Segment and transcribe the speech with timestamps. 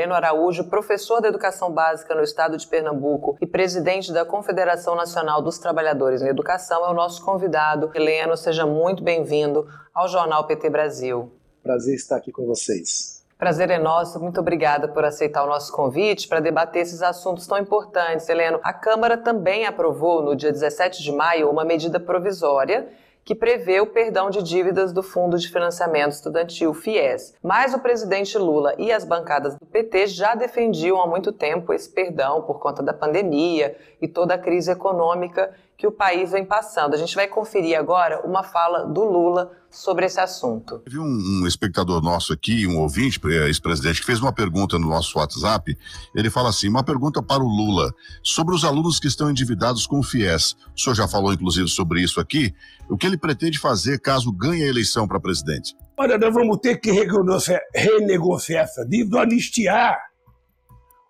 [0.00, 5.42] Heleno Araújo, professor da Educação Básica no estado de Pernambuco e presidente da Confederação Nacional
[5.42, 7.90] dos Trabalhadores em Educação, é o nosso convidado.
[7.94, 11.30] Heleno, seja muito bem-vindo ao Jornal PT Brasil.
[11.62, 13.26] Prazer estar aqui com vocês.
[13.36, 14.18] Prazer é nosso.
[14.18, 18.26] Muito obrigada por aceitar o nosso convite para debater esses assuntos tão importantes.
[18.26, 22.88] Heleno, a Câmara também aprovou no dia 17 de maio uma medida provisória
[23.24, 27.34] que prevê o perdão de dívidas do Fundo de Financiamento Estudantil FIES.
[27.42, 31.88] Mas o presidente Lula e as bancadas do PT já defendiam há muito tempo esse
[31.88, 36.92] perdão por conta da pandemia e toda a crise econômica que o país vem passando.
[36.92, 40.80] A gente vai conferir agora uma fala do Lula sobre esse assunto.
[40.80, 45.18] Teve um, um espectador nosso aqui, um ouvinte, ex-presidente, que fez uma pergunta no nosso
[45.18, 45.74] WhatsApp.
[46.14, 50.00] Ele fala assim: uma pergunta para o Lula sobre os alunos que estão endividados com
[50.00, 50.54] o FIES.
[50.76, 52.54] O senhor já falou, inclusive, sobre isso aqui.
[52.90, 55.74] O que ele pretende fazer caso ganhe a eleição para presidente?
[55.96, 59.98] Olha, nós vamos ter que renegociar, renegociar essa dívida, anistiar.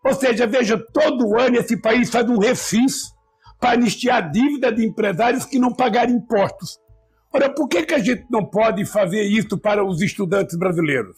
[0.05, 3.11] Ou seja, veja, todo ano esse país faz um refis
[3.61, 6.79] para anistiar a dívida de empresários que não pagaram impostos.
[7.33, 11.15] Ora, por que, que a gente não pode fazer isso para os estudantes brasileiros?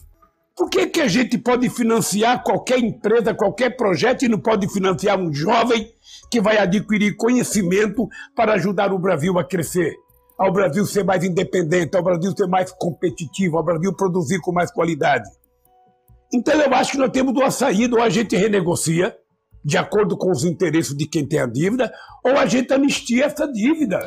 [0.54, 5.18] Por que, que a gente pode financiar qualquer empresa, qualquer projeto e não pode financiar
[5.18, 5.88] um jovem
[6.30, 9.94] que vai adquirir conhecimento para ajudar o Brasil a crescer?
[10.38, 14.70] Ao Brasil ser mais independente, ao Brasil ser mais competitivo, ao Brasil produzir com mais
[14.70, 15.28] qualidade.
[16.34, 19.16] Então eu acho que nós temos duas saídas, ou a gente renegocia,
[19.64, 21.92] de acordo com os interesses de quem tem a dívida,
[22.24, 23.98] ou a gente anistia essa dívida.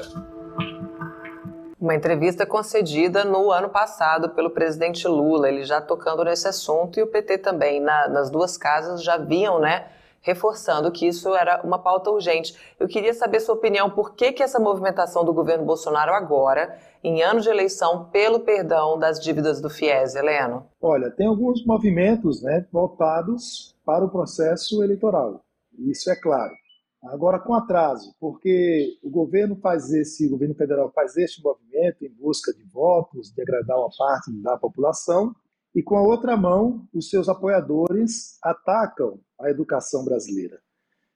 [1.79, 7.03] Uma entrevista concedida no ano passado pelo presidente Lula, ele já tocando nesse assunto, e
[7.03, 9.85] o PT também, na, nas duas casas, já viam, né,
[10.21, 12.55] reforçando que isso era uma pauta urgente.
[12.79, 17.21] Eu queria saber sua opinião, por que, que essa movimentação do governo Bolsonaro agora, em
[17.21, 20.65] ano de eleição, pelo perdão das dívidas do FIES, Heleno?
[20.81, 25.44] Olha, tem alguns movimentos né, voltados para o processo eleitoral.
[25.79, 26.53] Isso é claro.
[27.03, 32.09] Agora, com atraso, porque o governo faz esse, o governo federal faz este movimento em
[32.09, 35.35] busca de votos, de agradar uma parte da população,
[35.73, 40.59] e com a outra mão, os seus apoiadores atacam a educação brasileira.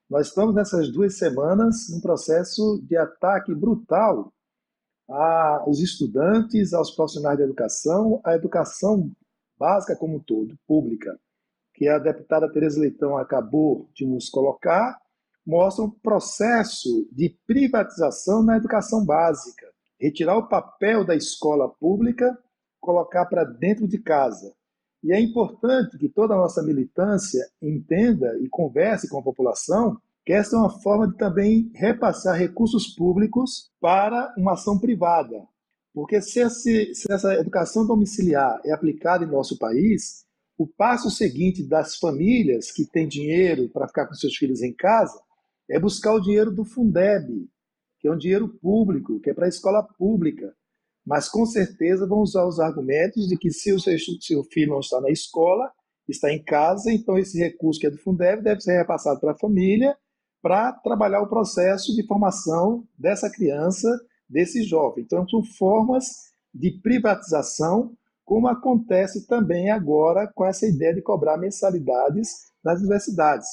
[0.07, 4.31] Nós estamos nessas duas semanas num processo de ataque brutal
[5.07, 9.11] aos estudantes, aos profissionais de educação, à educação
[9.57, 11.19] básica como um todo, pública
[11.79, 14.99] que a deputada Tereza Leitão acabou de nos colocar,
[15.47, 19.65] mostra um processo de privatização na educação básica.
[19.97, 22.37] Retirar o papel da escola pública,
[22.81, 24.53] colocar para dentro de casa.
[25.01, 30.33] E é importante que toda a nossa militância entenda e converse com a população que
[30.33, 35.47] essa é uma forma de também repassar recursos públicos para uma ação privada.
[35.93, 40.25] Porque se, esse, se essa educação domiciliar é aplicada em nosso país,
[40.59, 45.17] o passo seguinte das famílias que têm dinheiro para ficar com seus filhos em casa
[45.69, 47.47] é buscar o dinheiro do Fundeb,
[47.97, 50.53] que é um dinheiro público, que é para a escola pública.
[51.05, 54.99] Mas com certeza vão usar os argumentos de que se o seu filho não está
[54.99, 55.71] na escola,
[56.09, 59.37] está em casa, então esse recurso que é do Fundeb deve ser repassado para a
[59.37, 59.95] família
[60.41, 63.87] para trabalhar o processo de formação dessa criança,
[64.27, 65.05] desse jovem.
[65.05, 66.05] Então são formas
[66.53, 67.95] de privatização
[68.29, 72.29] como acontece também agora com essa ideia de cobrar mensalidades
[72.63, 73.47] nas universidades.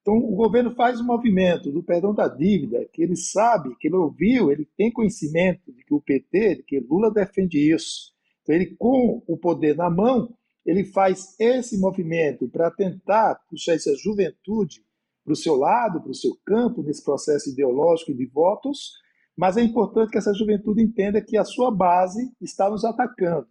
[0.00, 3.94] Então, o governo faz um movimento do perdão da dívida, que ele sabe, que ele
[3.94, 8.12] ouviu, ele tem conhecimento de que o PT, de que Lula defende isso.
[8.42, 10.34] Então, ele, com o poder na mão,
[10.66, 14.84] ele faz esse movimento para tentar puxar essa juventude
[15.24, 18.90] para o seu lado, para o seu campo, nesse processo ideológico de votos,
[19.36, 23.46] mas é importante que essa juventude entenda que a sua base está nos atacando.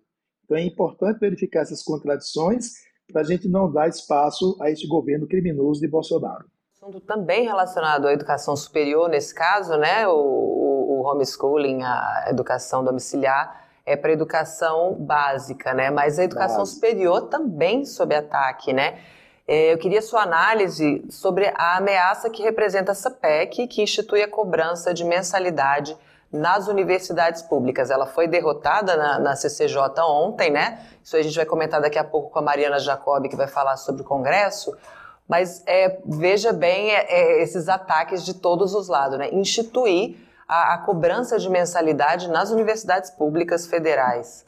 [0.50, 2.72] Então é importante verificar essas contradições
[3.14, 6.46] para a gente não dar espaço a este governo criminoso de Bolsonaro.
[6.76, 10.08] Assunto também relacionado à educação superior, nesse caso, né?
[10.08, 15.92] O, o, o homeschooling, a educação domiciliar, é para educação básica, né?
[15.92, 18.98] Mas a educação superior também sob ataque, né?
[19.48, 24.28] É, eu queria sua análise sobre a ameaça que representa essa PEC, que institui a
[24.28, 25.96] cobrança de mensalidade
[26.32, 27.90] nas universidades públicas.
[27.90, 29.78] Ela foi derrotada na, na, CCJ
[30.08, 30.86] ontem, né?
[31.04, 33.78] Isso a gente vai comentar daqui a pouco com a Mariana Jacob, que vai falar
[33.78, 34.76] sobre o Congresso.
[35.28, 39.30] Mas é, veja bem é, é, esses ataques de todos os lados, né?
[39.32, 40.18] Instituir
[40.48, 44.46] a, a cobrança de mensalidade nas universidades públicas federais.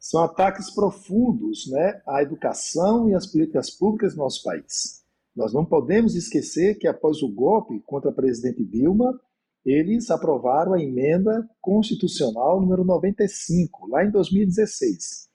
[0.00, 5.02] São ataques profundos né, à educação e às políticas públicas no nosso país.
[5.34, 9.18] Nós não podemos esquecer que após o golpe contra a presidente Dilma,
[9.64, 15.28] eles aprovaram a emenda constitucional número 95, lá em 2016.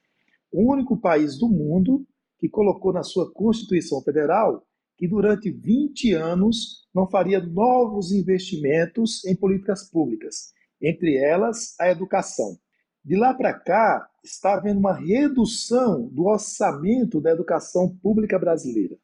[0.52, 2.06] O único país do mundo
[2.38, 4.64] que colocou na sua Constituição Federal
[5.00, 12.58] que durante 20 anos não faria novos investimentos em políticas públicas, entre elas a educação.
[13.04, 18.98] De lá para cá, está havendo uma redução do orçamento da educação pública brasileira.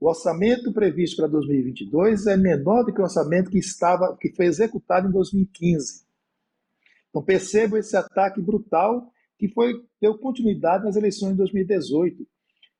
[0.00, 4.46] O orçamento previsto para 2022 é menor do que o orçamento que estava que foi
[4.46, 6.04] executado em 2015.
[7.10, 12.26] Então percebo esse ataque brutal que foi deu continuidade nas eleições de 2018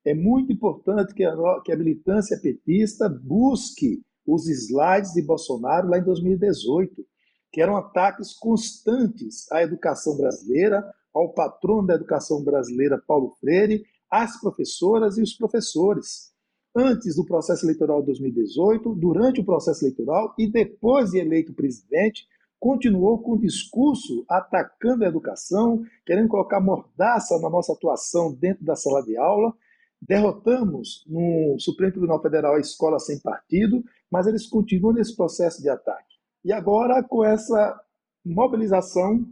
[0.05, 1.35] é muito importante que a,
[1.65, 7.05] que a militância petista busque os slides de Bolsonaro lá em 2018,
[7.51, 14.39] que eram ataques constantes à educação brasileira, ao patrono da educação brasileira, Paulo Freire, às
[14.41, 16.33] professoras e os professores.
[16.79, 22.25] Antes do processo eleitoral de 2018, durante o processo eleitoral e depois de eleito presidente,
[22.61, 28.77] continuou com o discurso atacando a educação, querendo colocar mordaça na nossa atuação dentro da
[28.77, 29.53] sala de aula
[30.01, 35.69] Derrotamos no Supremo Tribunal Federal a escola sem partido, mas eles continuam nesse processo de
[35.69, 36.15] ataque.
[36.45, 37.79] E agora, com essa
[38.25, 39.27] mobilização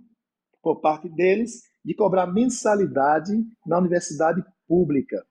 [0.61, 3.33] por parte deles de cobrar mensalidade
[3.65, 5.25] na universidade pública.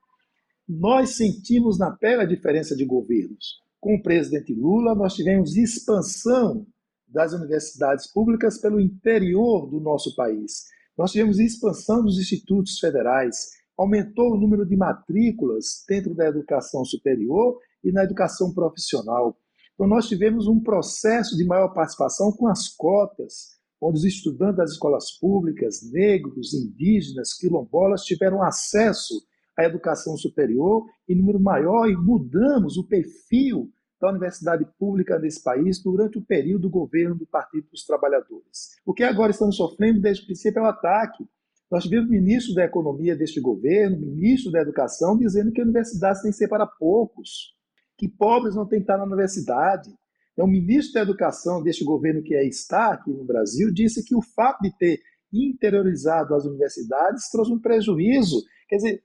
[0.68, 3.62] Nós sentimos na pele a diferença de governos.
[3.80, 6.66] Com o presidente Lula, nós tivemos expansão
[7.08, 10.64] das universidades públicas pelo interior do nosso país.
[10.98, 17.60] Nós tivemos expansão dos institutos federais, aumentou o número de matrículas dentro da educação superior
[17.84, 19.38] e na educação profissional.
[19.76, 24.72] Então, nós tivemos um processo de maior participação com as cotas, onde os estudantes das
[24.72, 29.22] escolas públicas, negros, indígenas, quilombolas, tiveram acesso
[29.58, 35.82] à educação superior em número maior e mudamos o perfil da universidade pública nesse país
[35.82, 38.76] durante o período do governo do Partido dos Trabalhadores.
[38.86, 41.26] O que agora estamos sofrendo desde o princípio é o ataque
[41.70, 46.32] nós tivemos o ministro da Economia deste governo, ministro da Educação, dizendo que universidades têm
[46.32, 47.56] que ser para poucos,
[47.98, 49.90] que pobres não têm que estar na universidade.
[50.34, 54.16] Então, o ministro da Educação deste governo que é, está aqui no Brasil disse que
[54.16, 55.00] o fato de ter
[55.34, 58.44] interiorizado as universidades trouxe um prejuízo.
[58.70, 59.04] Quer dizer,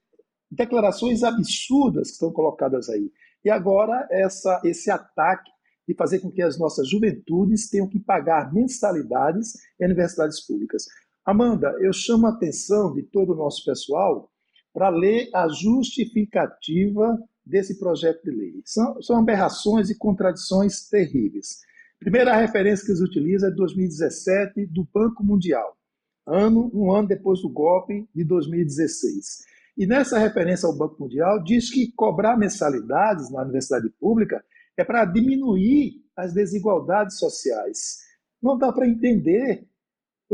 [0.51, 3.11] declarações absurdas que estão colocadas aí.
[3.45, 5.51] E agora essa, esse ataque
[5.87, 10.85] de fazer com que as nossas juventudes tenham que pagar mensalidades em universidades públicas.
[11.25, 14.31] Amanda, eu chamo a atenção de todo o nosso pessoal
[14.73, 18.63] para ler a justificativa desse projeto de lei.
[18.65, 21.59] São, são aberrações e contradições terríveis.
[21.99, 25.77] Primeira referência que eles utilizam é de 2017 do Banco Mundial,
[26.27, 29.50] ano, um ano depois do golpe de 2016.
[29.77, 34.45] E nessa referência ao Banco Mundial diz que cobrar mensalidades na universidade pública
[34.77, 37.99] é para diminuir as desigualdades sociais.
[38.43, 39.67] Não dá para entender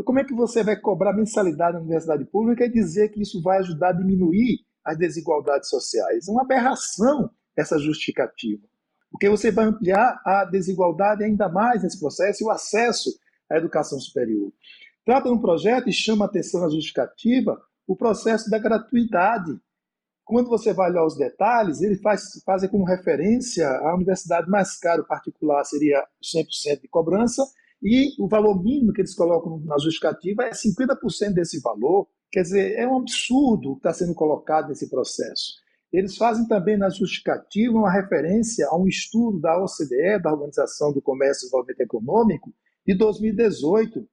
[0.05, 3.59] como é que você vai cobrar mensalidade na universidade pública e dizer que isso vai
[3.59, 6.29] ajudar a diminuir as desigualdades sociais?
[6.29, 8.63] É uma aberração essa justificativa.
[9.11, 13.11] Porque você vai ampliar a desigualdade ainda mais nesse processo e o acesso
[13.51, 14.53] à educação superior.
[15.05, 19.59] Trata um projeto e chama atenção na justificativa o processo da gratuidade.
[20.25, 25.05] Quando você vai olhar os detalhes, ele faz, faz como referência a universidade mais cara
[25.05, 27.43] particular seria 100% de cobrança
[27.83, 32.09] e o valor mínimo que eles colocam na justificativa é 50% desse valor.
[32.33, 35.55] Quer dizer, é um absurdo o que está sendo colocado nesse processo.
[35.93, 41.01] Eles fazem também na justificativa uma referência a um estudo da OCDE, da Organização do
[41.01, 42.53] Comércio e Desenvolvimento Econômico,
[42.85, 44.07] de 2018,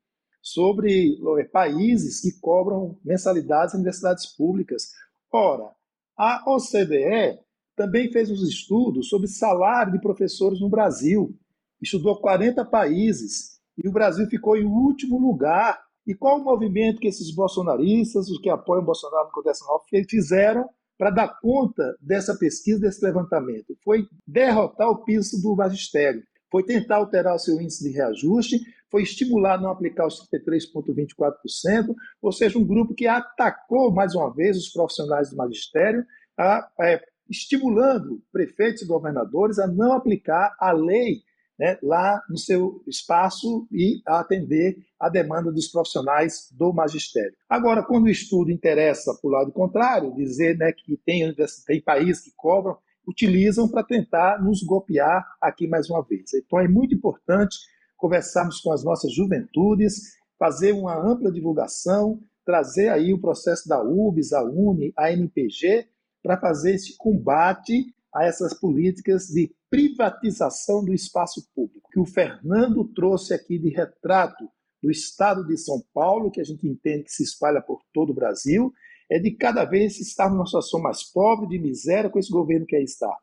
[0.43, 4.89] sobre eh, países que cobram mensalidades em universidades públicas.
[5.31, 5.71] Ora,
[6.17, 7.39] a OCDE
[7.77, 11.33] também fez uns estudos sobre salário de professores no Brasil,
[11.81, 15.81] estudou 40 países e o Brasil ficou em último lugar.
[16.05, 19.63] E qual o movimento que esses bolsonaristas, os que apoiam Bolsonaro no Congresso
[20.09, 23.77] fizeram para dar conta dessa pesquisa, desse levantamento?
[23.81, 26.21] Foi derrotar o piso do magistério,
[26.53, 31.95] foi tentar alterar o seu índice de reajuste, foi estimular a não aplicar os 33,24%,
[32.21, 36.05] ou seja, um grupo que atacou mais uma vez os profissionais do magistério,
[36.37, 41.23] a, é, estimulando prefeitos e governadores a não aplicar a lei
[41.57, 47.33] né, lá no seu espaço e atender a demanda dos profissionais do magistério.
[47.49, 52.23] Agora, quando o estudo interessa para o lado contrário, dizer né, que tem, tem países
[52.23, 56.33] que cobram, utilizam para tentar nos golpear aqui mais uma vez.
[56.33, 57.57] Então, é muito importante
[57.97, 64.33] conversarmos com as nossas juventudes, fazer uma ampla divulgação, trazer aí o processo da UBS,
[64.33, 65.87] a UNE, a NPG,
[66.21, 72.85] para fazer esse combate a essas políticas de privatização do espaço público, que o Fernando
[72.93, 74.47] trouxe aqui de retrato
[74.81, 78.13] do estado de São Paulo, que a gente entende que se espalha por todo o
[78.13, 78.71] Brasil,
[79.13, 82.75] é de cada vez estar numa situação mais pobre, de miséria, com esse governo que
[82.75, 83.15] aí está.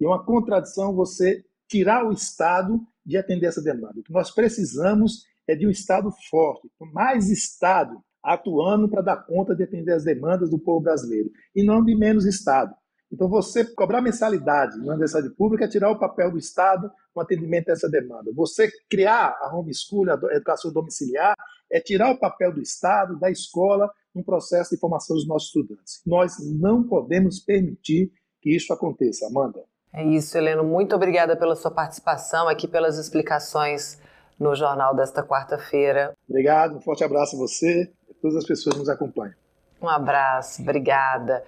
[0.00, 4.00] E é uma contradição você tirar o Estado de atender essa demanda.
[4.00, 9.54] O que nós precisamos é de um Estado forte, mais Estado atuando para dar conta
[9.54, 12.74] de atender as demandas do povo brasileiro, e não de menos Estado.
[13.12, 17.68] Então, você cobrar mensalidade na universidade pública é tirar o papel do Estado no atendimento
[17.68, 18.32] a essa demanda.
[18.34, 21.36] Você criar a homeschool, a educação domiciliar,
[21.70, 26.00] é tirar o papel do Estado, da escola, no processo de formação dos nossos estudantes.
[26.06, 29.26] Nós não podemos permitir que isso aconteça.
[29.26, 29.62] Amanda.
[29.92, 30.64] É isso, Heleno.
[30.64, 34.00] Muito obrigada pela sua participação aqui, pelas explicações
[34.38, 36.14] no jornal desta quarta-feira.
[36.28, 39.34] Obrigado, um forte abraço a você e a todas as pessoas que nos acompanham.
[39.80, 41.44] Um abraço, obrigada.